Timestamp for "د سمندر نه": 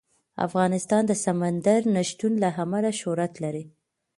1.07-2.01